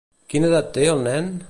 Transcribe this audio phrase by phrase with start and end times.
[0.33, 1.33] Quina edat té el nen?